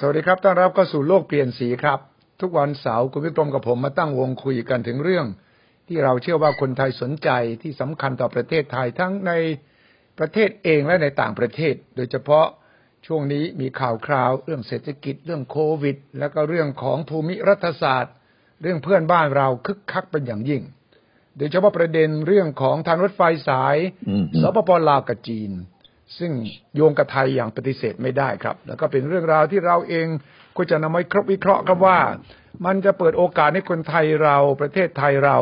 [0.00, 1.98] สวัสดีครับ ต้อนรับเข้าสู่โลกเปลี่ยนสีครับ
[2.40, 5.26] ทุกวันเสาร์คุณวิกรมกับผมมาตั้งวงคุยกันถึงเรื่อง
[5.88, 7.30] ที่เราเชื่อว่าคนไทยสนใจ
[7.62, 9.32] ที่สำคัญต่อประเทศไทยทั้งใน
[10.18, 12.46] ประเทศเองและในต่างประเทศ โดยเฉพาะ
[13.06, 18.14] ช่วงนี้มีข่าวคราว เรื่องเศรษฐกิจเรื่องโควิด แล้วก็เรื่องของภูมิรัฐศาสตร์
[18.62, 20.62] เรื่องเพื่อนบ้านเราคึกคักเป็นอย่างยิ่ง
[21.36, 23.76] โดยเฉพาะประเด็นเรื่องของทางรถไฟสาย
[24.08, 25.52] อืมสปปลาวกับจีน
[26.18, 26.32] ซึ่ง
[26.74, 30.06] โยงกับไทยอย่างปฏิเสธไม่ได้ครับ แล้วก็เป็นเรื่องราวที่เราเอง
[30.56, 31.98] ควรจะนำมาครบวิเคราะห์ครับว่า
[32.66, 35.38] มันจะเปิดโอกาสให้คนไทยเราประเทศไทยเรา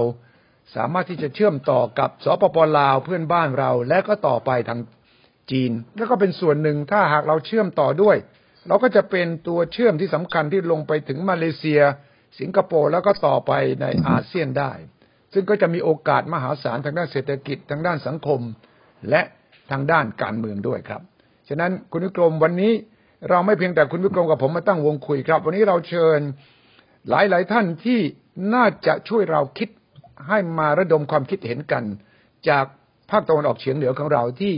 [0.76, 4.80] สามารถที่จะเชื่อมต่อกับสปปลาวเพื่อนบ้านเรา และก็ต่อไปทาง
[5.50, 8.16] จีน แล้วก็เป็นส่วนหนึ่งถ้าหากเราเชื่อมต่อด้วย
[8.68, 11.80] เราก็จะเป็นตัวเชื่อมที่สำคัญที่ลงไปถึงมาเลเซีย
[12.40, 14.72] สิงคโปร์แล้วก็ต่อไปในอาเซียนได้
[15.32, 18.40] ซึ่งก็จะมีโอกาสมหาศาลทางด้านเศรษฐกิจทางด้านสังคม
[19.10, 19.22] และ
[19.70, 21.00] ทางด้านการเมืองด้วยครับ
[21.48, 22.72] ฉะนั้นคุณวิกรมวันนี้
[23.30, 26.20] เราไม่เพียงแต่คุณวิกรมกับผมมาตั้งวงคุยครับ วันนี้เราเชิญ
[27.10, 28.00] หลายหลายๆท่านที่
[28.54, 29.68] น่าจะช่วยเราคิด
[30.28, 31.84] ให้มาระดมความคิดเห็นกัน
[32.48, 32.64] จาก
[33.10, 34.54] ภาคตะวันออกเฉียงเหนือของเราที่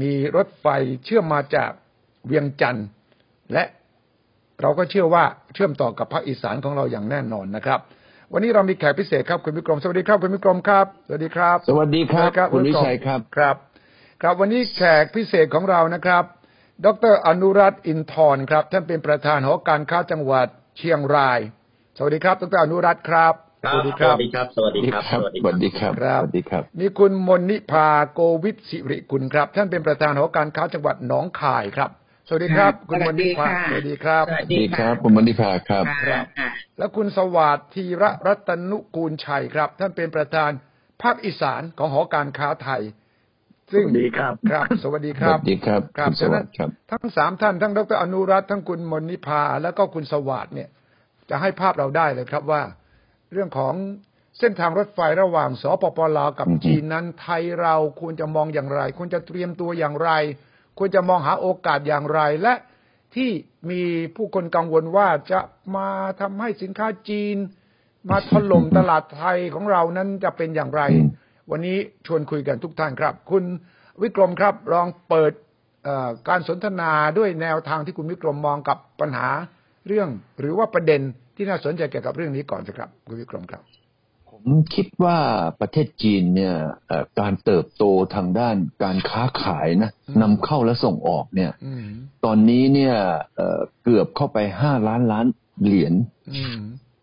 [0.00, 0.66] มีรถไฟ
[1.04, 1.70] เชื่อมมาจาก
[2.26, 2.86] เวียงจันทร์
[3.52, 3.64] และ
[4.62, 7.80] เราก็เชื่อว่าเชื่อมต่อกับภาคอีสานของเราอย่างแน่นอนนะครับ
[8.32, 13.56] วันนี้เรามีแขกพิเศษครับคุณวิกรมสวัสดีครับคุณวิกรมครับ สวัสดีครับ สวัสดีครับสวัสคุณวิวิกรมชัยครับครับ
[14.22, 16.24] ครับวันนี้แขกพิเศษของเรานะครับ
[16.84, 20.46] ดรอนุรัตน์อินทร์ครับ ท่านเป็นประธานหอการค้าจังหวัด
[20.78, 21.40] เชียงราย
[21.96, 24.02] สวัสดีครับ ดรอนุรัตน์ครับครับ สวัสดีค
[24.36, 31.90] รับ สวัสดีครับ สวัสดีครับ สวัสดีครับครับสวัสดีครับมีคุณมนนิพาโกวิทสิริกุลครับ ท่านเป็นประธานหอการค้าจังหวัดหนองคายครับ
[32.28, 40.50] สวัสดีครับ คุณมนนิพาสวัสดีครับ สวัสสวัสดีดีคครัรับบผมมณิพาครับครับค่ะและคุณสวัสดิ์ธีระรัตนุกูลชัยครับ ท่านเป็นประธาน
[41.02, 42.82] ภาคอีสานของหอการค้าไทย
[43.72, 50.68] ซึ่งสวัสดีครับครับ สวัสดีคสรับวัสดีครับครับคุณสฉะวันั้สนดิ์ครับทั้งสามท่านทั้งดรอนุรัตน์ทั้งคุณมนนิพาแล้วก็คุณสวัสดิ์เนี่ย
[51.30, 52.62] จะให้ภาพเราได้เลยครับว่า
[53.32, 53.74] เรื่องของ
[54.38, 60.10] เส้นทางรถไฟระหว่างสปปลาวกับอือฮึจีนนั้นไทยเราควรจะมองอย่างไร ควรจะเตรียมตัวอย่างไร
[60.78, 62.54] ควรจะมองหาโอกาสอย่างไรและ
[63.14, 63.30] ที่
[63.70, 63.82] มี
[64.16, 65.40] ผู้คนกังวลว่าจะ
[65.76, 65.88] มา
[66.20, 67.36] ทำให้สินค้าจีน
[68.10, 70.82] มาถล่มตลาดไทยของเรานั้นจะเป็นอย่างไร
[71.50, 71.76] วันนี้
[72.06, 73.44] ชวนคุยกันทุกท่านครับ คุณ
[74.02, 75.32] วิกรมครับลองเปิด
[75.84, 79.28] เอ่อการสนทนาด้วยแนวทางที่คุณวิกรมมองกับปัญหา
[79.86, 80.08] เรื่อง
[80.40, 81.00] หรือว่าประเด็น
[81.36, 83.62] ที่น่าสนใจเกี่ยวกับเรื่องนี้ก่อนสิครับคุณวิกรมครับ
[84.30, 84.44] ผม
[84.74, 85.18] คิดว่า
[85.60, 86.54] ประเทศจีนเนี่ย
[86.88, 87.84] เอ่อการเติบโต
[88.14, 91.86] ทางด้านการค้าขายนะอืมนำเข้าและส่งออกเนี่ยอืม
[92.24, 92.96] ตอนนี้เนี่ย
[93.36, 95.26] เอ่อเกือบเข้าไปห้าล้านล้าน
[95.64, 95.94] เหรียญ
[96.34, 96.60] อืม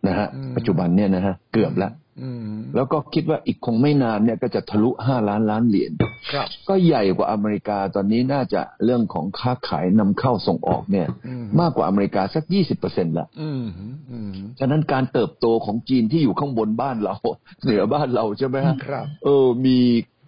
[0.07, 5.91] นะฮะอืมปัจจุบันเนี่ยนะฮะเกือบแล้วอืมแล้วก็คิดว่าอีกคงไม่นานเนี่ยก็จะทะลุห้าล้านล้านเหรียญ
[6.31, 13.63] ครับก็ใหญ่กว่าอเมริกาตอนนี้น่าจะเรื่องของค้าขายนำเข้าส่งออกเนี่ยอืมมากกว่าอเมริกาสักยี่สิบเปอร์เซ็นต์ละอืม
[14.11, 17.15] อืมฉะนั้นการเติบโตของจีนที่อยู่ข้างบนบ้านเรา
[17.63, 19.79] เหนือบ้านเราใช่ไหมฮะครับเออมี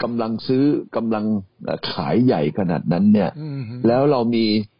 [0.03, 0.63] กำลังซื้อ
[0.95, 1.25] กำลัง
[1.63, 4.76] เอ่อขายใหญ่ขนาดนั้นเนี่ยอืมแล้วเรามีเอ่อ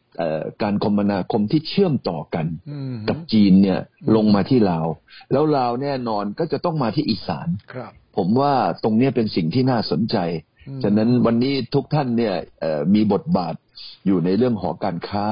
[0.62, 3.80] การคมนาคมที่เชื่อมต่อกันอืมกับจีนเนี่ย
[4.16, 4.88] ลงมาที่ลาว
[5.32, 10.18] แล้วลาวแน่นอนก็จะต้องมาที่อีสานครับผมว่าตรงเนี้ยเป็นสิ่งที่น่าสนใจ
[10.68, 13.56] อืมฉะนั้นวันนี้ทุกท่านเนี่ยเอ่อมีบทบาท
[14.06, 15.26] อยู่ในเรื่องหอการค้า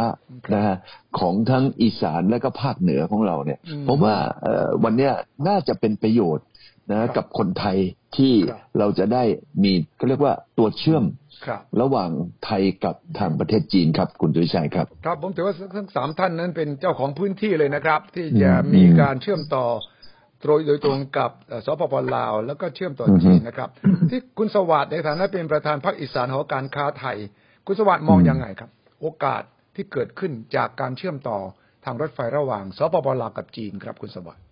[0.46, 0.76] ครับนะฮะ
[1.20, 5.14] ของทั้งอีสานและก็ภาคเหนือของเราเนี่ยอืมผมว่าเอ่อวันเนี้ย
[5.48, 6.55] น่าจะเป็นประโยชน์ครั
[6.92, 7.78] นะบกับคนไทย
[8.18, 9.24] ที่ครับเราจะได้
[9.64, 11.04] มีเขาเรียกว่าตัวเชื่อม
[11.48, 12.10] ครับระหว่าง
[12.46, 19.66] ไทยกับทางประเทศจีนครับ คุณดุยชัยครับ ครับผมถือว่าทั้งสามท่านนั้นเป็นเจ้าของพื้นที่เลยนะครับ ที่จะอืมมีการเชื่อมต่อ
[20.48, 23.70] โดยโดยตรงกับเอ่อสปปลาว แล้วก็เชื่อมต่อออฮึจีนนะครับ
[24.10, 27.18] ที่คุณสวัสดิ์ในฐานะเป็นประธานพรรคอีสานหอการค้าไทย
[27.68, 28.70] คุณสวัสดิ์มองยังไงครับ
[29.02, 29.44] โอกาส
[29.76, 31.40] ที่เกิดขึ้นจากการเชื่อมต่อ
[31.86, 34.44] ทางรถไฟระหว่างสปปลาวกับจีนครับ คุณสวัสดิ์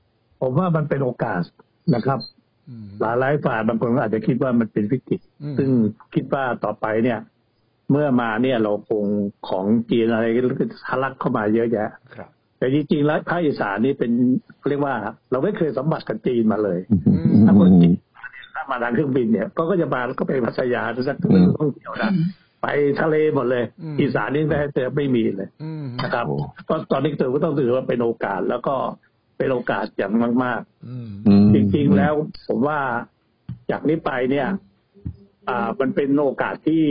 [0.42, 1.42] ผมว่ามันเป็นโอกาส
[1.96, 2.20] นะครับ
[2.70, 5.70] อืมหลายหลายฝ่ายบางคนก็อาจจะคิดว่ามันเป็นวิกฤตอืมซึ่ง
[6.14, 7.20] คิดว่าต่อไปเนี่ย
[7.92, 9.06] เมื่อมาเนี่ยเราคง
[9.48, 10.42] ของจีนอะไรก็
[10.88, 14.12] ทะลักเข้ามาเยอะแยะครับแต่จริงๆแล้วภาคอีสานนี่เป็น
[14.70, 14.96] เรียกว่า
[15.32, 16.80] เราไม่เคยสัมผัสกับจีนมาเลย
[17.14, 17.94] อืมถ้าคนจีน
[18.56, 22.12] ถ้ามาทางเครื่องบินเนี่ย ก็ก็จะมาแล้วก็ไปพัทยาสักเรื่องท่องเที่ยวนะ
[22.62, 22.68] ไป
[23.02, 26.38] ทะเลหมดเลยอืมอีสานนี่แม้แต่ไม่มีเลยอืมนะครับโอ้
[26.70, 28.76] ก็ตอนนี้ถือว่าต้องถือว่าเป็นโอกาสแล้วก็
[29.38, 30.14] เป็นโอกาสอย่าง
[30.44, 32.14] มากอืมอืมๆจริงๆแล้ว
[32.48, 32.80] ผมว่า
[33.72, 34.48] จากนี้ไปเนี่ย
[35.50, 36.86] อ่ามันเป็นโอกาสที่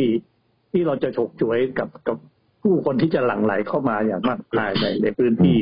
[0.70, 2.16] ที่เราจะฉกฉวยกับกับ
[2.62, 5.56] ผู้คนที่จะหลั่งไหลเข้ามาอย่างมากมายในในพื้นที่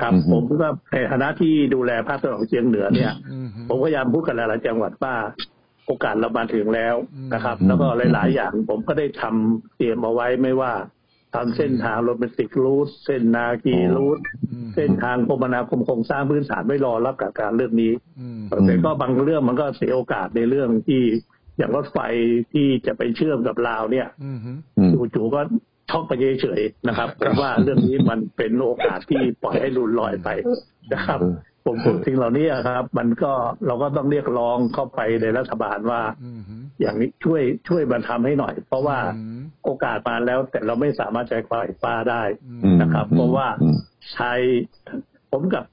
[0.00, 5.14] ครับอืมผมก็ในฐานะที่ดูแลภาคตะวันออกเฉียงเหนือเนี่ยอืมผมพยายามพูดกับหลายๆจังหวัดว่า
[5.86, 6.94] โอกาสเรามาถึงแล้ว
[7.34, 10.72] นะครับอืมแล้วก็หลาย ๆ อย่างผมก็ได้ทำเตรียมเอาไว้ไม่ว่า
[11.34, 14.18] ทำเส้นทางโรแมนติกรูทเส้นนาคีรูท
[14.52, 21.02] อืมเส้นทางคมนาคมโครงสร้างพื้นฐานไม่รอรับกับการเรื่องนี้อืมแต่ก็บางเรื่องมันก็เสียโอกาสในเรื่องที่
[21.58, 21.98] อย่างรถไฟ
[22.52, 25.40] ที่จะไปเชื่อมกับลาวเนี่ยอืมฮึอืมจู่ๆก็
[25.90, 30.28] ช็อกไปเฉยๆนะครับผมว่าเรื่องนี้มันเป็นโอกาสที่ปล่อยให้ลุนลอยไป
[30.92, 31.20] นะครับ
[31.66, 33.32] ผมผมสิ่งเหล่านี้ครับ มันก็
[33.66, 42.22] เราก็ต้องเรียกร้องเข้าไปในรัฐบาลว่าอืมฮึอย่างนี้ช่วยช่วยมาทำให้หน่อย เพราะว่าอืม โอกาสมาแล้ว แต่เราไม่สามารถใช้ควายฟ้าได้
[42.62, 43.76] อืมนะครับอืมเพราะว่าอืม
[44.12, 44.32] ใช้
[45.30, 45.64] ผมกับ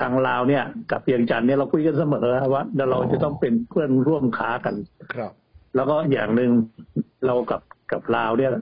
[0.00, 4.74] ทางลาวเนี่ย กับเพียงจันทร์เนี่ยเราคุยกันเสมอว่าเราจะต้องเป็นเพื่อนร่วมค้ากัน
[5.14, 5.32] ครับ
[5.74, 6.50] แล้วก็อย่างหนึ่ง
[7.26, 7.60] เรากับ
[7.92, 8.52] กับลาวเนี่ย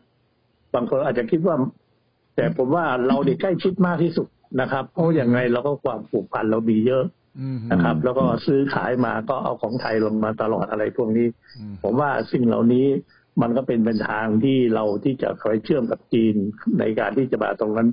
[0.75, 1.57] บางคนอาจจะคิดว่า
[2.37, 4.27] แต่ผมว่าเราเนี่ยใกล้ชิดมากที่สุด
[4.61, 7.05] นะครับ เพราะอย่างไงเราก็ความผูกพันเรามีเยอะ
[7.41, 11.29] อืมฮึนะครับ แล้วก็ซื้อขายมาก็เอาของไทยลงมาตลอดอะไรพวกนี้
[11.59, 12.87] อืมผมว่าสิ่งเหล่านี้
[13.43, 16.35] มันก็เป็นเป็นทางที่เราที่จะคอยเชื่อมกับจีน
[16.79, 17.89] ในการที่จะมาตรงนั้น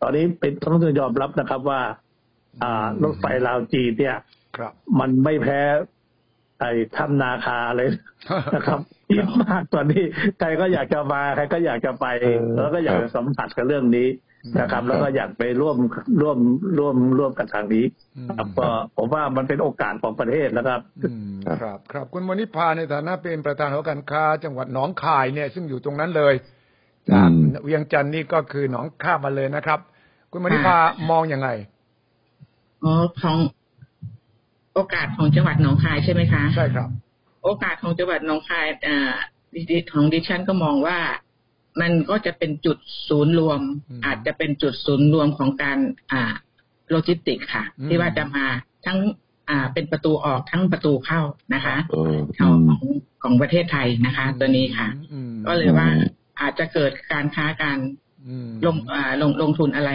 [0.00, 1.80] ตอนนี้เป็นต้องยอมรับนะครับว่า
[2.62, 4.16] อ่ารถไฟลาวจีนเนี่ย
[4.56, 5.60] ครับ มันไม่แพ้
[6.60, 7.88] ไอ้ถ้ำนาคาเลย
[8.54, 10.04] นะครับที่มากตอนนี้
[10.38, 14.08] ใครก็อยากจะมาใครก็อยากจะไปเออแล้วก็อยากจะสัมผัสกับเรื่องนี้
[14.60, 15.76] นะครับ แล้วก็อยากไปร่วม
[16.20, 16.38] ร่วม
[16.78, 17.84] ร่วมร่วมกันทางนี้
[18.38, 26.34] ครับก็ผมว่ามันเป็นโอกาสของประเทศนะครับอืมครับ ครับคุณมณิพาในฐานะเป็นประธานหอการค้า จังหวัดหนองคายเนี่ยซึ่งอยู่ตรงนั้นเลย
[27.10, 29.78] จากอืมเวียงจันทร์นี่ก็คือหนองข้ามมาเลยนะครับ
[30.32, 30.78] คุณมณิพา
[31.10, 31.48] มองยังไง
[32.84, 32.92] อ๋อ
[33.22, 33.36] ของ
[34.74, 36.88] โอกาสของจังหวัดหนองคายใช่ไหมคะใช่ครับ
[37.44, 39.12] โอกาสของจังหวัดหนองคายอ่า
[39.54, 40.98] ดิดิของดิฉันก็มองว่า
[41.80, 42.78] มันก็จะเป็นจุด
[43.08, 43.60] ศูนย์รวม
[43.90, 45.78] อืมอาจจะเป็นจุดศูนย์รวมของการ
[46.12, 46.22] อ่า
[46.90, 48.46] โลจิสติกค่ะอืมที่ว่าจะมา
[48.86, 48.98] ทั้ง
[49.50, 51.20] อ่าเป็นประตูออกทั้งประตูเข้า
[51.54, 52.82] นะคะเออเข้าของ
[53.22, 55.88] ของประเทศไทยนะคะ ตัวนี้ค่ะอืมก็เลยว่า
[56.40, 57.78] อาจจะเกิดการค้าการ
[58.28, 59.92] อืมลงอ่าลงลงทุนอะไร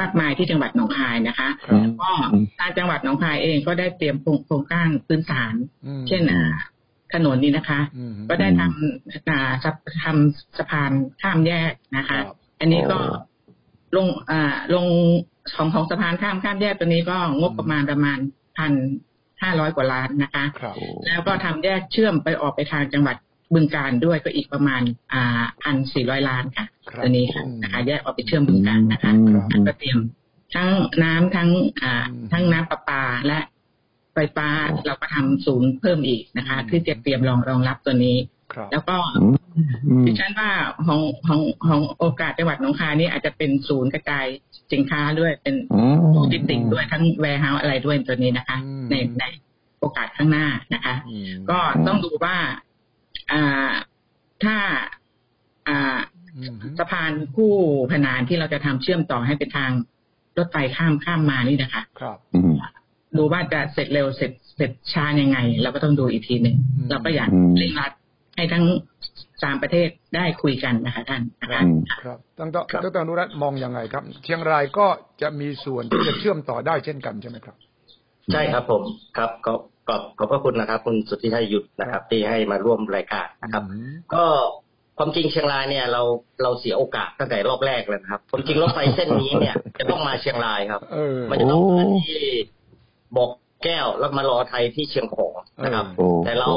[0.00, 2.12] มากมายที่จังหวัดหนองคายนะคะครับก็
[2.58, 5.54] ทางจังหวัดหนองคายเองก็ได้เตรียมโครงโครงสร้างพื้นฐาน
[5.86, 6.42] อืมเช่นอ่า
[7.14, 9.70] ถนนนี้นะคะอืมก็ได้ทำอ่าสะ
[10.04, 10.90] ทำสะพาน
[11.22, 13.16] ข้ามแยกนะคะครับอันนี้ก็อ๋อ
[13.96, 14.86] ลงอ่าลง
[15.56, 18.18] ของของสะพานข้ามข้ามแยกตัวนี้ก็งบประมาณประมาณ
[18.58, 18.72] พัน
[19.42, 20.74] ห้าร้อยกว่าล้านนะคะครับ
[21.06, 23.16] แล้วก็ทำแยกเชื่อมไปออกไปทางจังหวัด
[23.54, 24.82] บึงการด้วยก็อีกประมาณ
[25.12, 29.98] อ่าพันสี่ร้อยล้านค่ะครับตัวนี้ค่ะอืมนะคะแยกออกไปเชื่อมบึงกาฬนะคะอืมแล้วก็เตรียม
[30.54, 30.70] ทั้ง
[31.04, 31.48] น้ำทั้ง
[31.82, 33.38] อ่าอืมทั้งน้ำประปาและ
[34.14, 34.48] ไฟฟ้า
[34.86, 38.16] เราก็ทำศูนย์เพิ่มอีกนะคะอืมที่จะเตรียมรองรองรับตัวนี้
[38.52, 39.36] ครับแล้วก็อืม
[39.88, 40.50] อืมดิฉันว่า
[40.86, 44.26] ของของของโอกาสจังหวัดหนองคายนี่อาจจะเป็นศูนย์กระจาย
[44.72, 49.24] สินค้าด้วยเป็นอืมโลจิสติกส์ด้วยทั้ง warehouse อะไรด้วยตัวนี้นะคะอืมในใน
[49.80, 52.36] โอกาสข้างหน้านะคะอืมก็ต้องดูว่า
[53.32, 53.72] อ่า
[54.44, 54.56] ถ้า
[55.68, 55.98] อ่า
[56.36, 57.54] อืมสะพานคู่
[57.92, 59.70] ขนานที่เราจะทำเชื่อมต่อให้เป็นทาง
[60.38, 62.54] รถไฟข้ามข้ามมานี่นะคะ ครับอืม
[63.18, 67.92] ดูว่าจะเสร็จเร็วเสร็จเสร็จช้ายังไง เราก็ต้องดูอีกทีหนึ่งอืมเราก็อยากอืมเร่งรัด
[68.36, 68.64] ให้ทั้ง
[69.42, 74.86] สามประเทศได้คุยกันนะคะท่านนะคะอืมครับตั้งแต่ตั้งแต่อนุรัตน์มองยังไงครับ เชียงรายก็
[75.22, 77.56] จะมีส่วนที่จะเชื่อมต่อได้เช่นกันใช่ไหมครับ
[78.32, 78.82] ใช่ครับผม
[79.16, 79.52] ครับก็
[79.88, 84.24] ขอบขอบพระคุณนะครับ คุณสุทธิชัยหยุดนะครับ ที่ให้มาร่วมรายการนะครับอืมก็
[84.98, 86.02] ความจริงเชียงรายเนี่ยเรา
[86.42, 92.24] เราเสียโอกาสตั้งแต่รอบแรกเลยนะครับความจริงรถไฟเส้นนี้เนี่ยจะต้องมาเชียงรายครับเออมันจะต้องมาโอ้ที่
[93.16, 93.30] บอก
[93.64, 95.34] แก้วแล้วมารอไทยที่เชียงของ
[95.64, 96.48] นะครับเออโอ้แต่เรา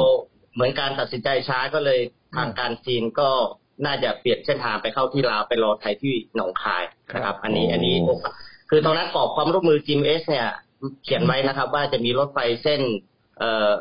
[0.54, 2.00] เหมือนการตัดสินใจช้าก็เลย
[2.36, 3.28] ทางการจีนก็
[3.86, 7.96] น่าจะเปลี่ยนเส้นทางไปเข้าที่ลาวไปรอไทยที่หนองคายนะครับ อันนี้อันนี้
[8.70, 10.48] คือตอนนั้นกรอบความร่วมมือ GMS เนี่ย
[11.04, 12.80] เขียนไว้นะครับ ว่าจะมีรถไฟเส้น
[13.38, 13.72] เอ่อ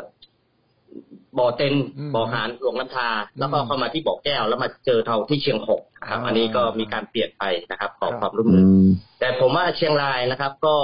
[1.40, 8.88] บ่อเต็นอืมบ่อหารหลวงน้ำทา แล้วก็เข้ามาที่บ่อแก้ว แล้วมาเจอเทาที่เชียงหกนะครับอ่าอันนี้ก็มีการเปลี่ยนไปนะครับขอครับความร่วมอืมือม
[9.20, 10.76] แต่ผมว่าเชียงรายนะครับ ก็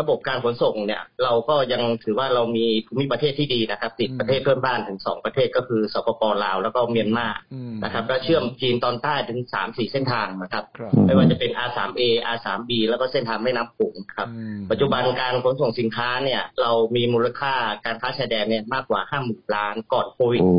[0.00, 12.02] ระบบการขนส่งเนี่ย เราก็ยังถือว่าเรามีภูมิประเทศที่ดีนะครับ ติดประเทศเพื่อนบ้านถึงสองประเทศก็คือสปปลาวแล้วก็เมียนมาอืมนะครับก็เชื่อมจีนตอนใต้ถึงสามสี่เส้นทางนะครับครับ ไม่ว่าจะเป็น R3A
[12.34, 20.52] R3B แล้วก็เส้นทางแม่น้ำโขงครับอืมปัจจุบันการขนส่งสินค้าเนี่ย เรามีมูลค่าการค้าชายแดนเนี่ยมากกว่าห้าหมื่นล้านก่อนโควิดโอ้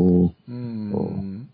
[0.50, 1.02] อืมโอ้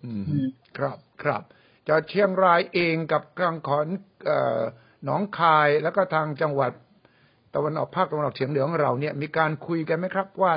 [0.04, 0.46] อืมอืม
[0.78, 1.42] ครับครับ
[1.88, 3.86] จากเชียงรายเองกับทางขอน
[4.24, 4.60] เอ่อ
[5.04, 6.72] หนองคายแล้วก็ทางจังหวัด
[7.54, 10.52] ตะวันออกภาคตะวันออกเฉียงเหนือของเราเนี่ย มีการคุยกันไหมครับ ว่า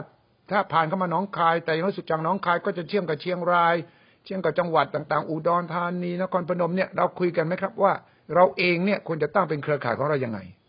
[0.51, 3.75] ถ้าผ่านเข้ามาหนองคาย แต่ยังไม่สุดจากหนองคายก็จะเชื่อมกับเชียงราย
[4.23, 7.93] เชื่อมกับจังหวัดต่าง ๆ อุดรธานีนครพนมเนี่ยเราคุยกันไหมครับว่า
[8.35, 10.64] เราเองเนี่ยควรจะตั้งเป็นเครือข่ายของเรายังไงอืม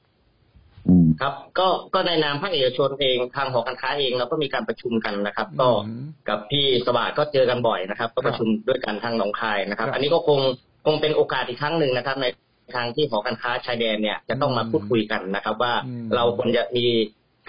[1.20, 10.38] ครับ ก็ก็ในนามภาคเอกชนเองทางหอการค้าเองเราก็มีการประชุมกันนะครับ ก็อืมกับพี่สวัสดิ์ก็เจอกันบ่อยนะครับ ก็ประชุมด้วยกันทางหนองคายนะครับครับ อันนี้ก็คง
[10.86, 12.26] คงเป็นโอกาสอีกครั้งหนึ่งนะครับ ใน
[12.74, 16.86] ทางที่หอการค้าชายแดนเนี่ยจะต้องมาพูดคุยกันนะครับ ว่าอืมเราควรจะมี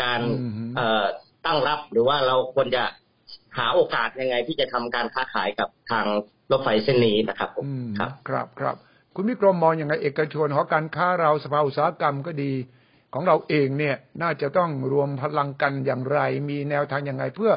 [0.02, 1.06] การอืมเอ่อ
[1.46, 2.84] ตั้งรับหรือว่าเราควรจะ
[3.58, 6.06] หาโอกาสยังไงที่จะทำการค้าขายกับทาง
[6.52, 8.76] รถไฟเส้นนี้นะครับผมอืมครับครับครับ
[9.16, 12.52] คุณวิกรมมองอย่างไรเอกชนหอการค้าเราสภาอุตสาหกรรมก็ดี
[13.14, 17.52] ของเราเองเนี่ยน่าจะต้องรวมพลังกันอย่างไร มีแนวทางอย่างไรเพื่อ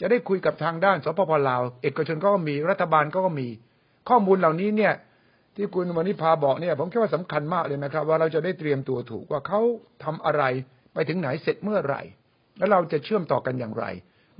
[0.00, 3.48] จะได้คุยกับทางด้านสปปลาว เอกชนก็มีรัฐบาลก็มี
[4.08, 4.94] ข้อมูลเหล่านี้เนี่ย
[5.56, 9.60] ที่คุณวณิพาบอกเนี่ย ผมคิดว่าสำคัญมากเลยนะครับ ว่าเราจะได้เตรียมตัวถูกว่าเขา
[10.04, 10.42] ทำอะไร
[10.94, 12.02] ไปถึงไหนเสร็จเมื่อไหร่
[12.58, 13.84] แล้วเราจะเชื่อมต่อกันอย่างไร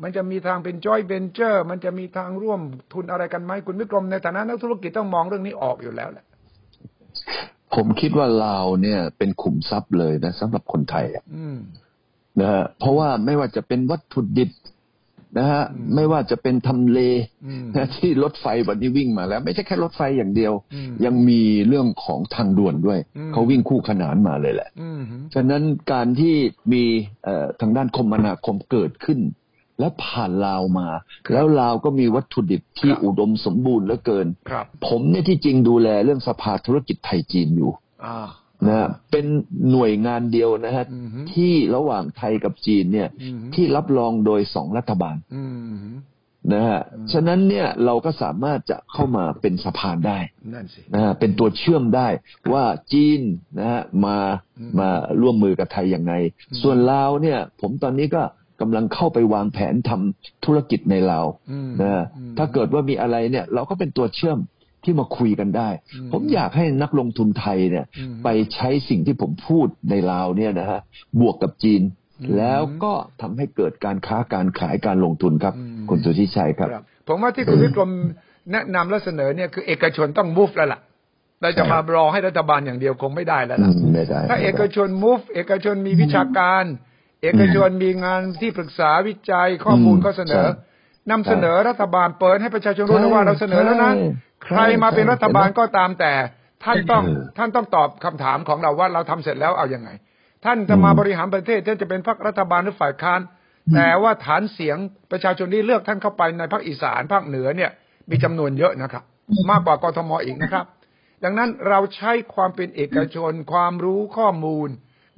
[0.02, 2.61] มันจะมีทางเป็นจอยเ e นเจอร์มันจะมีทางร่วม
[2.92, 6.25] ทุนอะไรกันไหมคุณวิกรมในฐานะนักธุรกิจต้องมองเรื่องนี้ออกอยู่แล้วแหละ
[7.75, 11.58] ผมคิดว่าลาวเนี่ย เป็นขุมทรัพย์เลยนะสำหรับคนไทยอะอืม
[12.40, 14.50] นะฮะเพราะว่าไม่ว่าจะเป็นวัตถุดิบ
[15.38, 15.62] นะฮะ
[15.94, 17.00] ไม่ว่าจะเป็นทำเล
[17.46, 25.00] อืมนะที่รถไฟวันนี้วิ่งมาแล้ว ไม่ใช่แค่รถไฟอย่างเดียวอืมยังมีเรื่องของทางด่วนด้วยอืมเขาวิ่งคู่ขนานมาเลยแหละอืม
[25.35, 26.35] ฉะนั้นการที่
[26.73, 26.85] มี
[27.25, 29.18] เอ่อทางด้านคมนาคมเกิดขึ้น
[29.80, 30.88] และผ่านลาวมา
[31.33, 37.71] แล้วลาวก็มีวัตถุดิบที่ครับอุดมสมบูรณ์เหลือเกินครับผมเนี่ยที่จริงดูแลเรื่องสภาธุรกิจไทยจีนอยู่
[38.06, 38.28] อ่า
[38.66, 39.26] นะฮะเป็น
[39.71, 45.87] หน่วยงานเดียวนะฮะอือฮึที่ระหว่างไทยกับจีนเนี่ยอืมที่รับรองโดยสองรัฐบาลอืม
[46.52, 50.18] นะฮะอืมฉะนั้นเนี่ยเราก็สามารถจะเข้ามาเป็นสะพานได้
[50.54, 52.09] นั่นสินะฮะเป็นตัวเชื่อมได้
[52.52, 53.21] ว่าจีน
[53.59, 54.16] นะฮะมา
[54.59, 54.88] อืมมา
[55.21, 56.12] ร่วมมือกับไทยยังไง
[56.50, 58.23] อืมส่วนลาวเนี่ย ผมตอนนี้ก็
[58.60, 64.38] กำลังเข้าไปวางแผนทำธุรกิจในลาวอืมนะฮะอืมถ้าเกิดว่ามีอะไรเนี่ย เราก็เป็นตัวเชื่อม
[64.84, 70.80] ที่มาคุยกันได้อืมผมอยากให้นักลงทุนไทยเนี่ยอืมไปใช้สิ่งที่ผมพูดในลาวเนี่ยนะฮะ
[71.20, 71.82] บวกกับจีน
[72.20, 77.90] อืมแล้วก็ทำให้เกิดการค้าการขายการลงทุนครับอืมคุณสุทธิชัยครับครับ ผมว่าที่คุณวิกรม
[78.52, 80.80] แนะนำและเสนอเนี่ยคือเอกชนต้อง move แล้วล่ะ
[81.42, 86.64] เราจะมารอให้รัฐบาลอย่างเดียวคงไม่ได้แล้วอืล่ะมไม่ได้ถ้าไม่เอได้กชน move เอกชนมีวิชาการ
[87.23, 94.08] เอกชนมีงานที่ปรึกษาวิจัยข้อมูลอืมก็เสนอใช่นำเสนอรัฐบาลเปิดให้ประชาชนรู้แล้วว่าเราเสนอแล้วนะใช่
[94.44, 96.12] ใครมาเป็นรัฐบาลใช่ก็ตามแต่
[96.64, 99.90] ท่านต้องเออท่านต้องตอบคำถามของเราว่าเราทำเสร็จแล้วเอาอยัางไง
[100.44, 103.20] ท่านจะมาบริหารประเทศท่านจะเป็นพรรครัฐบาลหรือฝ่ายค้าน
[103.75, 104.76] แต่ว่าฐานเสียง
[105.11, 107.70] ประชาชนที่เลือกท่านเข้าไปในภาคอีสานภาคเหนือเนี่ย
[108.11, 109.04] มีจำนวนเยอะนะครับ
[109.50, 110.64] มากกว่ากทมอีกนะครับ
[111.25, 114.68] ดังนั้นเราใช้ความเป็นเอกชน ความรู้ข้อมูล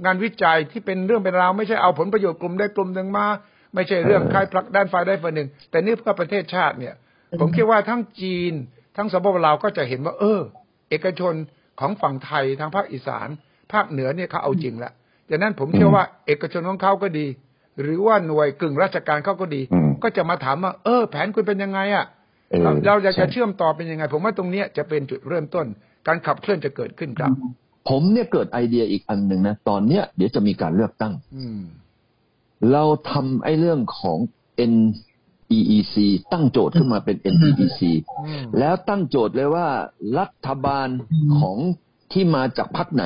[0.05, 3.27] งานวิจัยที่เป็นเรื่องเป็นราวไม่ใช่เอาผลประโยชน์กลุ่มใดกลุ่มหนึ่งมา
[3.75, 6.95] ไม่ใช่เรื่องใครผลักด้านฝ่ายใดฝ่ายหนึ่ง แต่นี่เพื่อประเทศชาติเนี่ย
[7.41, 8.53] ผมคิดว่าทั้งจีน
[8.97, 10.41] ทั้งสปปลาวก็จะเห็นว่า เออ
[10.91, 11.35] เอกชน
[11.81, 13.29] ของฝั่งไทยทางภาคอีสาน
[13.73, 14.93] ภาคเหนือเนี่ยเขาเอาจริงแล้ว
[15.31, 17.27] ดังนั้นผมเชื่อว่าเอกชนของเขาก็ดี
[17.81, 22.05] หรือว่าหน่วยกึ่งราชการเขาก็ดีอืมก็จะมาถามว่าเออ แผนคุณเป็นยังไงอะ
[22.51, 25.67] เออเราเราอยากจะใช่เชื่อมต่อเป็นยังไง ผมว่าตรงเนี้ยจะเป็นจุดเริ่มต้น
[26.07, 27.33] การขับเคลื่อนจะเกิดขึ้นครับ
[27.89, 31.61] ผมเนี่ยเกิดไอเดียอีกอันหนึ่งนะ ตอนเนี้ยเดี๋ยวจะมีการเลือกตั้งอืม
[32.73, 34.19] เราทำไอ้เรื่องของ
[34.73, 35.95] NEEC
[36.33, 37.81] ตั้งโจทย์ขึ้นมาเป็น NEEC
[38.27, 39.69] อืมแล้วตั้งโจทย์เลยว่า
[40.19, 40.89] รัฐบาล
[41.39, 41.57] ของ
[42.13, 43.05] ที่มาจากพรรคไหน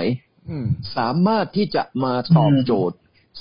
[0.51, 2.97] อืมสามารถที่จะมาตอบโจทย์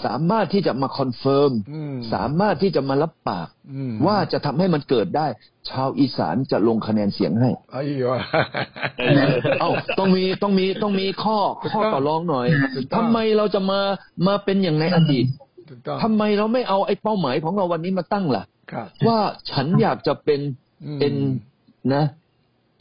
[0.06, 5.28] สามารถที่จะมา confirm อืมสามารถที่จะมารับปากอืมว่าจะทำให้มันเกิดได้
[5.70, 7.90] ชาวอีสานจะลงคะแนนเสียงให้ไอ้ย
[9.60, 13.80] เอ้าต้องมีต้องมีต้องมีข้อถูกต้องข้อต่อรองหน่อยถูกต้องทำไมเราจะมา
[14.28, 15.26] มาเป็นอย่างในอดีต
[15.70, 19.20] ถูกต้องทำไมเราไม่เอาไอ้เป้าหมายของเราวันนี้มาตั้งล่ะครับว่า
[19.52, 20.40] ฉันอยากจะเป็น
[20.86, 21.18] อืม N
[21.94, 22.04] นะ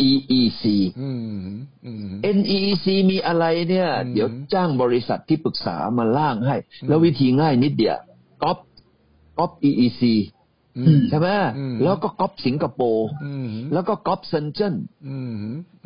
[0.08, 0.64] EEC
[1.00, 1.46] อืม
[1.86, 7.98] อืม NEEC มีอะไรเนี่ยอืมเดี๋ยวจ้างบริษัทที่ปรึกษามาล่างให้อืมแล้ววิธีง่ายนิดเดียว
[8.42, 8.58] ก๊อป
[9.38, 10.02] ก๊อป EEC
[10.78, 11.28] อืมใช่ไหม
[11.58, 14.74] อืมแล้วก็ก๊อปสิงคโปร์อืมแล้วก็ก๊อปเซนเจน
[15.08, 15.34] อืม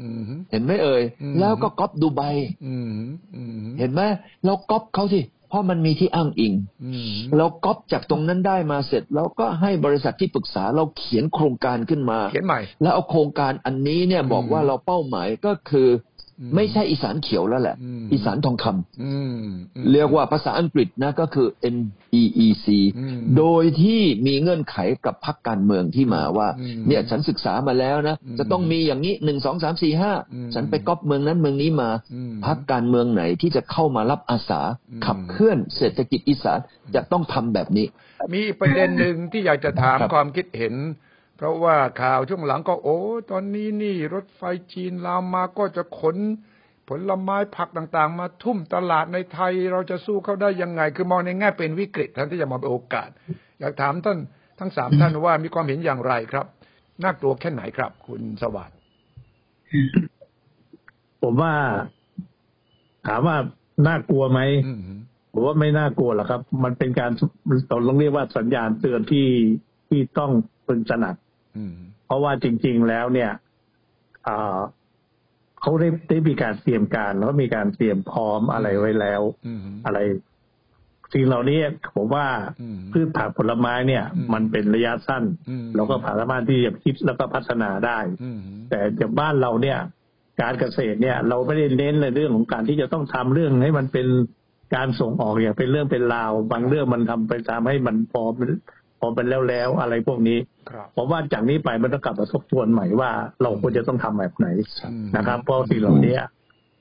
[0.01, 2.23] อืมเห็นไหมเอ่ยอืมแล้วก็ก๊อปดูไบ
[2.67, 2.93] อืม
[3.35, 4.01] อืมเห็นไหม
[4.45, 16.14] เราก๊อปเขาที่เพ ราะมันมีที่อ้างอิงอืมเราก๊อปจากตรงนั้นได้มาเสร็จแล้วก็ให้บริษัทที่ปรึกษาเราเขียนโครงการขึ้นมาเขียนใหม่ แล้วเอาโครงการอันนี้เนี่ยอืมบอกว่าเราเป้าหมายก็คืออม
[16.55, 19.37] ไม่ใช่อีสานเขียวแล้วแหละอืมอีสานทองคำอืม
[19.77, 22.67] อืมเรียกว่าภาษาอังกฤษนะก็คือ NEEC
[22.99, 24.77] อืมโดยที่มีเงื่อนไข
[25.07, 34.61] กับพรรคการเมืองที่มาว่าอืมเนี่ยฉันศึกษามาแล้วนะอืมจะต้องมีอย่างนี้หนึ่งสองสามสี่ห้าอืมฉันไปก๊อปเมืองนั้นเมืองนี้มาอืมพรรคการเมืองไหนที่จะเข้ามารับอาสา
[34.91, 36.59] อืมขับเคลื่อนเศรษฐกิจอีสาน
[36.95, 37.87] จะต้องทำแบบนี้
[38.33, 40.75] มีอีกประเด็นหนึ่งที่อยากจะถามครับความคิดเห็น
[41.37, 42.99] เพราะว่าข่าวช่วงหลังก็โอ้
[43.31, 46.17] ตอนนี้นี่รถไฟจีนลามมาก็จะขน
[46.89, 53.09] ผลไม้ผักต่างๆ มาทุ่มตลาดในไทยเราจะสู้เขาได้ยังไง คือมองในแง่เป็นวิกฤตแทนที่จะมองเป็นโอกาส
[53.61, 54.19] อยากถามท่าน
[54.59, 56.47] ทั้งสามท่านว่ามีความเห็นอย่างไรครับ
[57.03, 58.77] น่ากลัวแค่ไหนครับ คุณสวัสดิ์
[61.23, 61.55] ผมว่า
[63.07, 63.37] ถามว่า
[63.87, 64.81] น่ากลัวไหมอืม
[65.33, 67.11] ผมว่าไม่น่ากลัวหรอกครับ มันเป็นการ
[67.71, 69.27] ต้องเรียกว่าสัญญาณเตือนที่
[69.89, 70.31] ที่ต้อง
[70.67, 71.24] พึงตระหนักอืม
[72.07, 73.31] เพราะว่าจริง ๆแล้วเนี่ย
[74.27, 74.59] อ่า
[75.61, 79.99] เขาได้ได้มีการเตรียมการแล้วก็มีการเตรียมพร้อมอะไรไว้แล้วอืมอะไร
[81.13, 81.59] สิ่งเหล่านี้
[81.95, 82.27] ผมว่า
[82.61, 88.39] อืมพืชผักผลไม้เนี่ยอืมมันเป็นระยะสั้นอืมเราก็สามารถที่จะคิดแล้วก็พัฒนาได้อืม
[88.71, 89.79] แต่จากบ้านเราเนี่ย
[90.43, 94.07] การเกษตรเนี่ย เราไม่ได้เน้นในเรื่องของการที่จะต้องทำเรื่องให้มันเป็น
[94.75, 98.51] การส่งออกอย่างเป็นเรื่องเป็นราว บางเรื่องมันทำไปตามให้มันพอเป็น
[98.84, 100.39] พ อเป็นแล้วแล้วๆอะไรพวกนี้
[100.71, 103.11] ครับผมว่าจากนี้ไปมันต้องกลับมาทบทวนใหม่ว่า
[103.43, 104.47] เราควรจะต้องทำแบบไหน
[104.85, 106.17] อืมนะครับ เพราะสิ่งเหล่านี้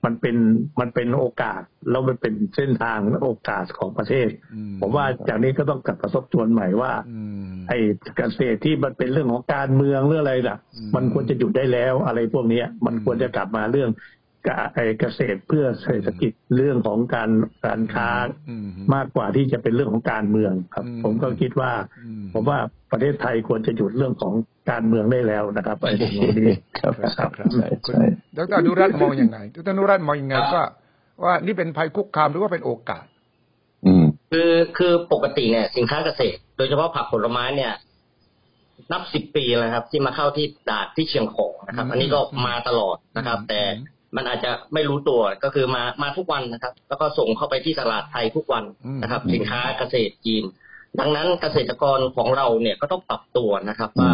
[0.06, 0.36] มันเป็น
[0.80, 7.20] มันเป็นโอกาสแล้วมันเป็นเส้นทางและโอกาสของประเทศอืผมว่าจากนี้ก็ต้องกลับมาทบทวนใหม่ว่าอื
[7.52, 7.78] มไอ้
[8.18, 14.23] เกษตรที่มันเป็นเรื่องของการเมืองเรื่องอะไรน่ะอืมมันควรจะหยุดได้แล้วอะไรพวกเนี้ย มันควรจะกลับมาเรื่องกะไอ้
[15.00, 17.30] เกษตรเพื่อเศรษฐกิจเรื่องของการ
[17.66, 18.10] การค้า
[18.50, 22.60] อืมมากกว่าที่จะเป็นเรื่องของการเมืองครับอืมผมก็คิดว่าอืมผมว่า
[22.92, 24.34] ประเทศไทยควรจะหยุดเรื่องของ
[24.72, 28.06] การเมืองได้แล้วนะครับไอ้สิ่งเหล่านี้ครับครับใช่คุณใช่
[28.38, 30.66] ดรอนุรัตน์มองยังไงดรอนุรัตน์มองยังไงว่า
[31.24, 33.06] ว่านี่เป็นภัยคุกคามหรือว่าเป็นโอกาส
[33.86, 37.74] อืม คือคือปกติเนี่ยสินค้าเกษตร โดยเฉพาะผักผลไม้เนี่ย
[38.92, 43.62] นับสิบปีแล้วครับ ที่มาเข้าที่ตราดที่เชียงของนะครับอืมอันนี้ก็มาตลอดนะครับอืมแต่
[44.16, 48.64] มันอาจจะไม่รู้ตัวก็คือมามาทุกวันนะครับ แล้วก็ส่งเข้าไปที่ตลาดไทยทุกวัน
[49.02, 50.44] นะครับอืมสินค้าเกษตรจีน
[51.00, 54.12] ดังนั้นเกษตรกรของเราเนี่ยก็ต้องปรับตัวนะครับ ว่า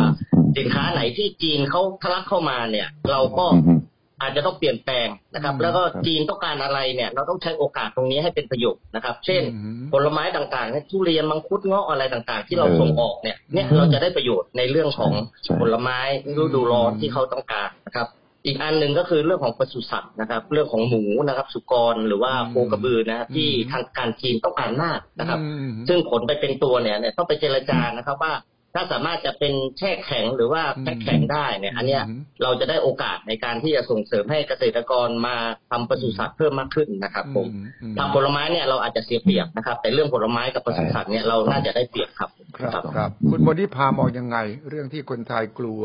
[0.57, 3.79] สินค้าไหนที่จีนเขาทะลักเข้ามาเนี่ย เราก็อืม
[4.21, 15.11] อาจจะต้องเปลี่ยนแปลงนะครับอืมแล้วก็จีนต้องการอะไรเนี่ย เราต้องใช้โอกาสตรงนี้ให้เป็นประโยชน์นะครับ เช่นอืมผลไม้ต่างๆเนี่ยทุเรียนมังคุดเงาะอะไรต่างๆ ที่เราเออส่งออกเนี่ยเนี่ยอืมเราจะได้ประโยชน์ในเรื่องของ
[15.43, 15.99] ใช่ผลไม้
[16.37, 18.07] ฤดูร้อนอืมที่เขาต้องการนะครับ
[18.45, 28.33] อีกอันหนึ่งก็คือเรื่องของปศุสัตว์นะครับ เรื่องของหมูนะครับ สุกรหรือว่าโคกระบือนะครับที่ทางการจีนต้องการมากนะครับอืมซึ่งผลไปเป็นตัวเนี่ยเนี่ยต้องไปเจรจานะครับว่า
[28.75, 35.35] ถ้าสามารถจะเป็นแช่แข็งหรือว่าแพ็คแข็งได้เนี่ย อันเนี้ยอืมเราจะได้โอกาสในการที่จะส่งเสริมให้เกษตรกรมา
[35.71, 37.47] ทำปศุสัตว์เพิ่มมากขึ้นนะครับ ผม
[37.83, 44.37] อืมทางผลไม้เนี่ยเราอาจจะเสียเปรียบนะครับ แต่เรื่องผลไม้กับปศุสัตว์เนี่ยเราน่าจะได้เปรียบครับ ครับครับ คุณบนิพามองยังไง
[44.69, 45.81] เรื่องที่คนไทยกลัว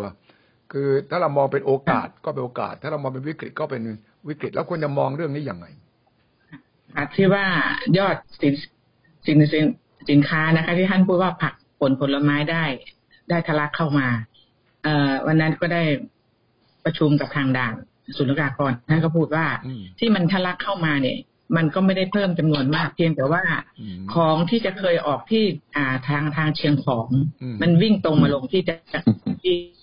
[0.72, 3.82] คือถ้าเรามองเป็นโอกาสก็เป็นโอกาส ถ้าเรามองเป็นวิกฤตก็เป็น
[4.28, 5.66] วิกฤต แล้วควรจะมองเรื่องนี้ยังไง
[6.96, 7.44] อะที่ว่า
[7.98, 8.54] ยอดสิน
[9.26, 9.64] สินสิน
[10.10, 12.64] สินค้านะคะ ที่ท่านพูดว่าผักผลผลไม้ได้
[13.30, 14.08] ได้ทะลักเข้ามา
[14.84, 15.82] เอ่อวันนั้นก็ได้
[16.84, 17.74] ประชุมกับทางด่าน
[18.16, 21.18] ศุลกากรท่านก็พูดว่าอืมที่มันทะลักเข้ามาเนี่ย
[21.56, 23.42] มันก็ไม่ได้เพิ่มจำนวนมากเพียงแต่ว่า
[23.80, 25.44] อืมของที่จะเคยออกที่
[25.76, 27.08] อ่าทางทางเชียงของ
[27.42, 28.74] อืมมันวิ่งตรงมาลงที่จะ
[29.42, 29.73] ที่น้อง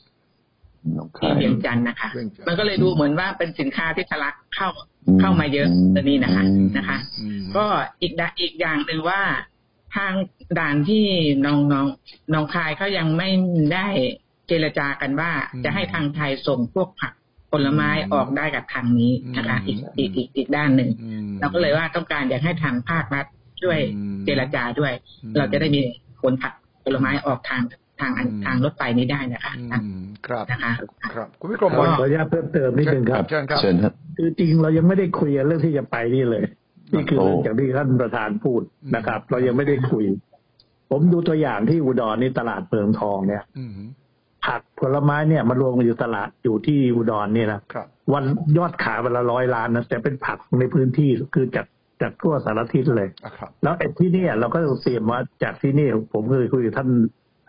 [0.83, 4.69] ที่คายเวียงจันทร์นะคะเวียงจันทร์มันก็เลยดูเหมือนว่าเป็นสินค้าที่ทะลักเข้า
[5.07, 7.65] อืมเข้ามาเยอะอืมตัวนี้นะคะอืมนะคะอืมก็
[8.01, 9.21] อีกดะอีกอย่างหนึ่งว่า
[9.95, 10.13] ทาง
[10.59, 11.05] ด่านที่
[11.45, 11.87] น้องน้อง
[12.33, 13.29] น้องคายเขายังไม่
[13.73, 13.87] ได้
[14.47, 17.13] เจรจากันว่าอืมจะให้ทางไทยส่งพวกผัก
[17.51, 23.25] ผลไม้อืมออกได้กับทางนี้นะคะอือีมกอีกอีกอีกด้านหนึ่งอืมเราก็เลยว่าต้องการอยากให้ทางภาครัฐ
[23.61, 25.81] ช่วยอืมเจรจาด้วยอืมเราจะได้มี
[26.21, 27.61] ผลผักผลไม้ออกทาง
[28.01, 30.73] ทางอันอืมทางรถไฟนี้ได้นะคะอืมครับนะคะ
[31.13, 36.43] ครับคุณวิกรมขมอองขออนุญาตเพิ่มเติมนิดนึงครับเชิญครับเชิญครับคือจริงเรายังไม่ได้คุยกันเรื่องที่จะไปนี่เลย
[36.93, 40.05] นี่คือโอ้เรื่องอย่างที่ท่านประธานพูดอืมนะครับ เรายังไม่ได้คุย
[40.91, 43.71] ผมดูตัวอย่างที่อุดรนี่ตลาดเมืองทองเนี่ยอืม
[44.45, 48.23] ผักผลไม้เนี่ยมันรวมกันอยู่ตลาดอยู่ที่อุดรเนี่ยนะครับวัน
[48.57, 51.65] ยอดขายวันละร้อยล้านนะแต่เป็นผักในพื้นที่คือจาก
[52.01, 56.89] จากทั่วสารทิศเลยอะครับแล้วไอ้ที่เนี่ยเราก็เตรียมว่าจากที่นี่ผมเคยคุยกับท่าน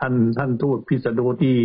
[0.02, 1.56] ท่านท่านทูตพิษณุที่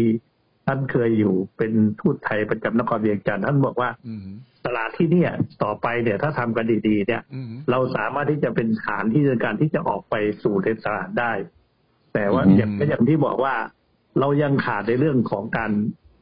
[0.67, 4.25] ท่านเคยอยู่เป็นทูตไทยประจำนครเวียงจันทร์ท่านบอกว่าอืม
[4.65, 5.31] ตลาดที่เนี่ย
[5.63, 11.31] ต่อไปเนี่ยถ้าทำกันดีๆเนี่ยอืมเราสามารถที่จะเป็นฐานที่ในการที่จะออกไปสู่ในตลาดได้
[12.13, 13.55] แต่ว่าอืมอย่างอย่างที่บอกว่า
[14.19, 15.71] เรายังขาดในเรื่องของการ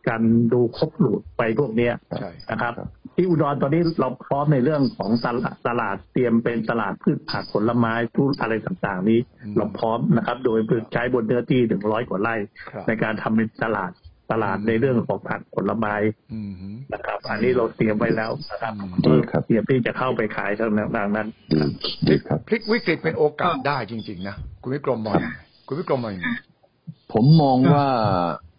[0.09, 0.23] การ
[0.53, 2.73] ดูครบหลุดไปพวกเนี้ยใช่นะครับ
[3.15, 9.19] ที่อุดรตอนนี้เราพร้อมในเรื่องของตลาดตลาดเตรียมเป็นตลาดพืชผักผลไม้ทุกอะไรต่างๆ นี้
[9.57, 10.59] เราพร้อมนะครับ โดย
[10.93, 12.35] ใช้บนเนื้อที่ถึงร้อยกว่าไร่
[12.69, 13.91] ครับในการทำเป็นตลาด
[14.31, 15.95] ตลาดในเรื่องของผักผลไม้
[16.33, 16.53] อืม
[16.93, 18.73] นะครับ อันนี้เราเตรียมไว้แล้วนะครับ
[19.05, 21.59] ดีครับเตรียมที่จะเข้าไปขายทางนั้นดี
[22.07, 26.29] ดีครับพลิกวิกฤตเป็นโอกาสได้จริง ๆ นะคุณวิกรมมองยังไงคุณวิกรมมองยังไง
[27.13, 27.87] ผมมองว่า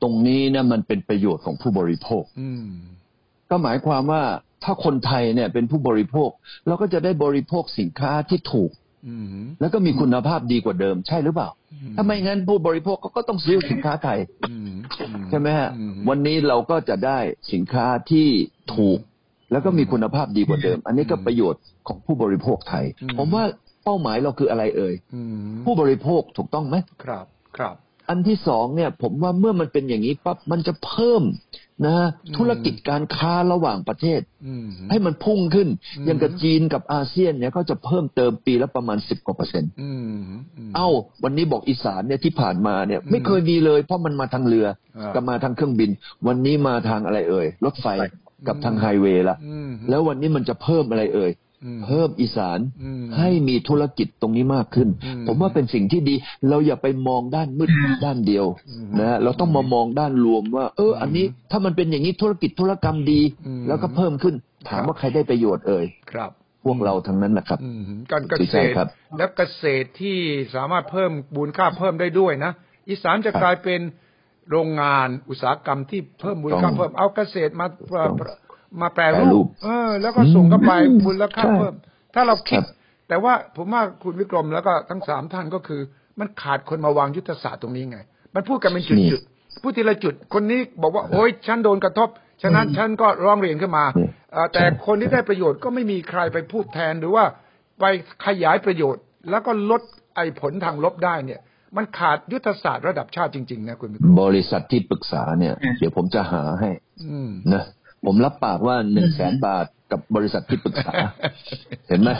[0.02, 2.66] ตรงนี้นะมันเป็นประโยชน์ของผู้บริโภคอืม
[3.50, 4.22] ก็หมายความว่า
[4.64, 6.30] ถ้าคนไทยเนี่ยเป็นผู้บริโภค
[6.66, 8.70] เราก็จะได้บริโภคสินค้าที่ถูก
[9.08, 9.26] อืม
[9.60, 11.48] แล้วก็มีคุณภาพดีกว่าเดิมใช่หรือเปล่า
[11.96, 14.18] ถ้าไม่งั้นผู้บริโภคก็ต้องซื้อสินค้าไทย
[14.50, 14.70] อืม
[15.30, 17.18] ใช่ไหมฮะอืวันนี้เราก็จะได้
[17.52, 18.26] สินค้าที่
[18.74, 18.98] ถูก
[19.52, 23.44] แล้วก็มีคุณภาพดีกว่าเดิม อันนี้ก็ประโยชน์ของผู้บริโภคไทยอืมผมว่า
[23.84, 27.76] เป้าหมายเราคืออะไรเอ่ยอืมผู้บริโภคถูกต้องไหมครับ ครับ
[28.08, 31.22] อันที่สองเนี่ย ผมว่าเมื่อมันเป็นอย่างนี้ปั๊บมันจะเพิ่ม
[31.84, 40.20] นะอืมธุรกิจการค้าระหว่างประเทศอืมให้มันพุ่งขึ้นอืมอย่างกับจีนกับอาเซียนเนี่ยก็จะเพิ่มเติมปีละประมาณสิบกว่าเปอร์เซ็นต์อืม
[40.68, 40.88] มเอ้า
[41.24, 44.66] วันนี้บอกอีสานเนี่ยที่ผ่านมาเนี่ยอืมไม่เคยมีเลย เพราะมันมาทางเรือ
[44.98, 45.90] อ่ากับมาทางเครื่องบิน
[46.26, 47.86] วันนี้มาทางอะไรเอ่ยรถไฟ
[48.48, 51.45] กับอืมทางไฮเวย์ละอืมแล้ววันนี้มันจะเพิ่มอะไรเอ่ยอืม
[51.84, 56.14] เพิ่มอีสานอืมให้มีธุรกิจตรงนี้มากขึ้นอืมผมว่าเป็นสิ่งที่ดี
[56.48, 57.70] เราอย่าไปมองด้านมืด
[58.04, 64.34] ด้านเดียวอืมนะเราต้องมามองด้านรวมว่า เออ อันนี้ถ้ามันเป็นอย่างนี้ธุรกิจธุรกรรมดีอืมแล้วก็เพิ่มขึ้น
[64.68, 66.30] ถามว่าใครได้ประโยชน์เอ่ยครับ
[66.64, 70.18] พวกเราทั้งนั้นนะครับอืมการเกษใช่ตรครับและเกษตรที่
[70.54, 72.52] สามารถเพิ่มมูลค่าเพิ่มได้ด้วยนะ
[72.88, 73.80] อีสานจะครับกลายเป็น
[74.50, 77.66] โรงงานอุตสาหกรรมที่เพิ่มมูลค่าต้องเพิ่มเอาเกษตรมา
[78.06, 78.16] ต้อง
[78.82, 81.74] มาแปรแปรรูรูปปเออ แล้วก็ส่งเข้าไปอืมมูลค่าใช่เพิ่ม
[82.14, 82.74] ถ้าเราคิดครับ
[83.08, 85.80] แต่ว่าผมว่าคุณวิกรมแล้วก็ทั้งสามท่านก็คือ
[86.20, 87.98] มันขาดคนมาวางยุทธศาสตร์ตรงนี้ไง
[88.34, 92.08] มันพูดกันเป็นจุดๆพูดทีละจุด คนนี้บอกว่าโอ๊ยฉันโดนกระทบ
[92.42, 97.24] ฉะนั้นฉันก็ร้องเรียนขึ้นมาอืมเอ่อแต่คนที่ได้ประโยชน์ก็ไม่มีใครไปพูดแทนหรือว่า
[97.80, 97.84] ไป
[98.26, 99.82] ขยายประโยชน์ แล้วก็ลด
[100.16, 101.40] ไอ้ผลทางลบได้เนี่ย
[101.76, 106.70] มันขาดยุทธศาสตร์ระดับชาติจริง ๆ นะคุณวิกรมบริษัทที่ปรึกษาเนี่ยอืมเดี๋ยวผมจะหาให้
[107.04, 107.64] อืมนะ
[108.06, 110.92] ผมรับปากว่าหนึ่งแสนบาทกับบริษัทที่ปรึกษา
[111.88, 112.10] เห็นไหม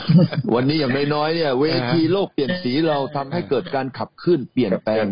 [0.55, 5.05] วันนี้อย่างน้อยๆเนี่ย เวทีโลกเปลี่ยนสีเราทำให้เกิดการขับเคลื่อนเปลี่ยนแปลง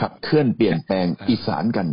[0.00, 1.86] ขับเคลื่อนเปลี่ยนแปลงอีสานกัน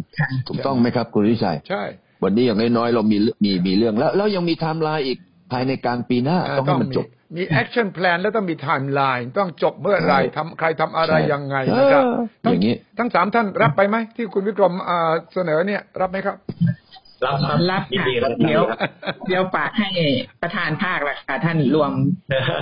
[0.48, 1.84] ถูกต้องไหมครับ คุณวิชัย ใช่
[2.24, 5.18] วันนี้อย่างน้อยๆเรามีมีมีเรื่องแล้วแล้วยังมีไทม์ไลน์อีก
[5.52, 7.06] ภายในกลางปีหน้าเอ่อต้องให้มันจบ
[7.38, 16.38] มี action plan แล้วต้องมีไทม์ไลน์ต้องจบเมื่อไหรใช่ทำใครทำอะไรใช่ยังไงนะครับเออทั้อย่างนี้ทั้งสามท่านรับไปไหมที่คุณวิกรมเอ่อเสนอเนี่ยรับไหมครับ
[17.24, 18.80] รับครับรับยินค่ะดีรับเดี๋ยวครับ
[19.28, 19.90] เดี๋ยวฝากให้
[20.42, 21.92] ประธานภาคละค่ะท่านรวม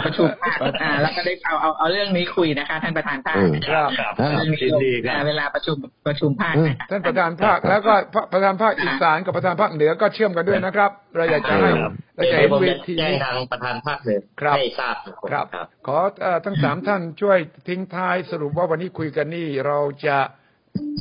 [0.06, 5.76] ประชุมภาคอ่าแล้วก็ได้เอาเอาเอาเรื่องนี้คุยนะคะ ท่านประธานภาคเออครับครับอ่าเรื่องนี้ยินดีครัอ่าบเวลาประชุม
[6.08, 7.94] ประชุมภาคนะคะท่านประธานภาคแล้วก็
[8.34, 14.96] ประธานภาคอีสานกับประธานภาคเหนือก็เชื่อมกันด้วยนะครับ เราอยากจะให้ครับเราจะเดี๋เห็ยวนผมเวจะทีแจ้งนี้ทางประธานภาคหนึ่งครับให้ทราบ
[15.32, 17.38] ครับครับขอเอ่อทั้งสามท่านช่วย
[17.68, 20.18] ทิ้งท้ายสรุปว่าวันนี้คุยกันนี่เราจะ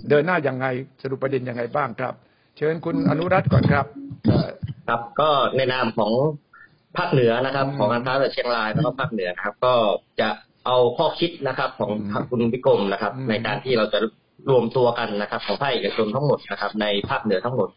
[0.08, 0.66] เดินหน้าอย่างไง
[1.02, 3.86] สรุปประเด็นยังไงบ้างครับเชิญคุณอนุรัตน์ก่อนครับ
[4.28, 4.48] เอ่อ
[4.88, 6.12] ครับก็ในนามของ
[6.96, 9.74] ภาคเหนือนะครับอืมของการค้าระหว่างเชียงรายแล้วก็ภาคเหนือนะครับ ก็
[10.20, 10.28] จะ
[10.66, 13.98] เอาข้อคิดนะครับ ของอืมทางคุณพิกรมนะครับอืมในการที่เราจะ
[14.50, 17.68] รวมตัวกันนะครับ ของภาคเอกชนทั้งหมดนะครับ ในภาคเหนือทั้งหมด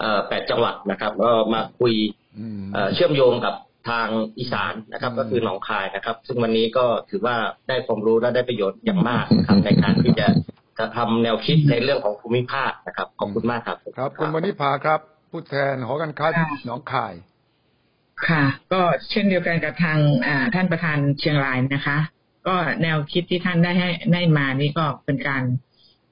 [0.00, 1.94] เอ่อแปดจังหวัดนะครับก็มาคุย
[2.38, 3.54] อืมเอ่อเชื่อมโยงกับ
[3.88, 7.36] ทางอีสานนะครับอืมก็คือหนองคายนะครับ ซึ่งวันนี้ก็ถือว่า
[7.68, 10.65] ได้ความรู้และได้ประโยชน์อย่างมากนะครับในการที่จะจะ
[10.96, 16.28] ทำแนวคิดในเรื่องของภูมิภาคนะครับขอบคุณมากครับครับคุณวณิภาครับ ผู้แทนหอการค้า
[16.64, 17.14] หนองคาย
[18.28, 21.98] ค่ะ ก็เช่นเดียวกันกับทางอ่าท่านประธานเชียงรายนะคะ
[22.46, 25.42] ก็แนวคิดที่ท่านได้ให้ได้มานี่ก็เป็นการ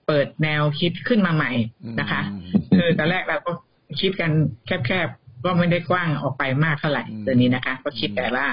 [0.06, 1.52] เปิดแนวคิดขึ้นมาใหม่
[2.00, 2.42] นะคะอืม
[2.76, 3.52] คือตอนแรกเราก็
[4.00, 4.30] คิดกัน
[4.66, 8.46] แคบๆก็ไม่ได้กว้างออกไปมากเท่าไหร่อืมตัวนี้นะคะ ก็คิดแต่ว่า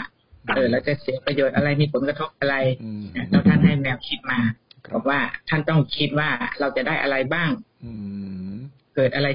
[0.55, 7.49] เออเราจะเสียประโยชน์อะไรมีผลกระทบอะไรอืมแล้วท่านให้แนวคิดมาครั บบอกว่าท่านต้องคิดว่าเราจะได้อะไรบ้าง
[7.83, 7.91] อื
[8.53, 8.55] ม
[8.95, 9.27] เกิดอะไร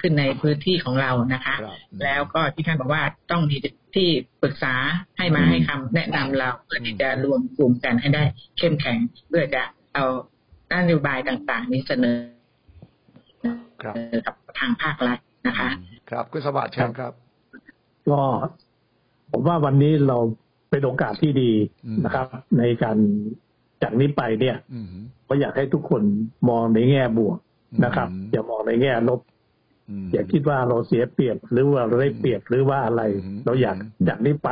[0.00, 3.56] ขึ้นในพื้นที่ของเรานะคะครับแล้วก็ที่ท่านบอกว่าต้องมี
[3.94, 4.08] ที่
[4.42, 4.74] ปรึกษา
[5.18, 8.22] ให้มาอืมให้คำแนะนำเราเพื่อที่จะรวมกลุ่มกันให้ได้
[8.58, 8.98] เข้มแข็ง
[9.28, 9.62] เพื่อจะ
[9.94, 10.04] เอา
[10.72, 12.18] นโยบายต่างๆ นี้เสนอ
[13.82, 13.94] ครับ
[14.26, 15.68] กับทางภาครัฐนะคะ
[16.10, 17.12] ครับคุณสวัสดิ์เชิญครับ
[18.08, 18.20] ก็
[19.32, 20.18] ผมว่าวันนี้เรา
[20.70, 21.50] เป็นโอกาสที่ดี
[21.86, 22.26] อืมนะครับ
[22.58, 22.96] ในการ
[23.82, 24.86] จากนี้ไปเนี่ยอืม
[25.28, 26.02] ก็อยากให้ทุกคน
[26.48, 27.38] มองในแง่บวก
[27.84, 29.20] นะครับอืมอย่ามองในแง่ลบ
[30.04, 34.50] มอย่าคิดว่าเราเสียเปรียบหรือว่าเราได้เปรียบหรือว่าอะไรอืมเราอยากอืมจากนี้ไป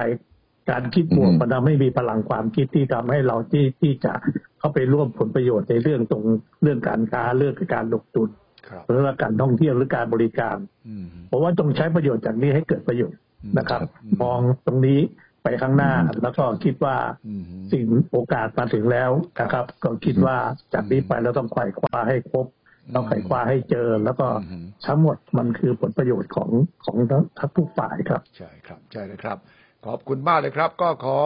[0.71, 4.13] การคิดบวกอืมมันทำให้มีพลังความคิดที่ทำให้เราที่ที่จะ
[4.59, 6.25] เข้าไปร่วมผลประโยชน์ในเรื่องตรง
[6.63, 8.29] เรื่องการค้าเรื่องการลงทุน
[8.69, 10.57] ครับหรือว่าการท่องเที่ยวหรือการบริการ
[10.89, 14.99] อืมเพราะว่าต้องใช้ประโยชน์จากนี้ให้เกิดประโยชน์อืมนะครับครับอืมมองตรงนี้
[15.49, 20.37] ไปข้างหน้า แล้วก็คิดว่าอืมสิ่งโอกาสมาถึงแล้วนะครับ ก็คิดว่า
[20.75, 22.47] จากนี้ไปเราต้องไขว่คว้าให้ครบ
[22.95, 26.51] ต้องไขว่คว้าให้เจอ แล้วก็อืมทั้งหมดมันคือผลประโยชน์ของ
[26.85, 29.39] ของทั้งทั้งทุกฝ่ายครับ ใช่ครับใช่เลยครับ
[29.87, 31.21] ขอบคุณมากเลยครับ ก็ขอ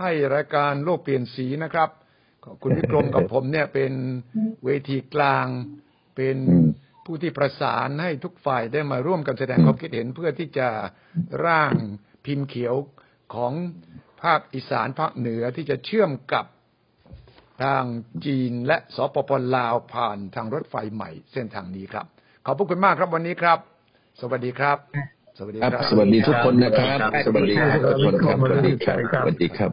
[0.00, 1.88] ให้รายการโลกเปลี่ยนสีนะครับ
[2.44, 3.92] ขอบคุณวิกรมกับผมเนี่ยเป็น
[4.64, 5.46] เวทีกลาง
[6.16, 6.68] เป็นอืม
[7.04, 10.68] ผู้ที่ประสานให้ทุกฝ่ายได้มาร่วมกันแสดงความคิดเห็นเพื่อที่จะ
[11.46, 11.72] ร่าง
[12.24, 12.74] พิมพ์เขียว
[13.34, 13.52] ของ
[14.22, 16.44] ภาคอีสานภาคเหนือที่จะเชื่อมกับ
[17.62, 17.84] ทาง
[18.26, 22.06] จีนและสปปลาวผ่านทางรถไฟใหม่เส้นทางนี้ครับ
[22.46, 23.58] ขอบพระคุณมากครับวันนี้ครับ
[24.20, 24.78] สวัสดีครับ
[25.38, 29.70] สวัสดีครับครับสวัสดีทุกคนนะครับครับ สวัสดีทุกคนครับสวัสดีครับครับสวัสดีครับ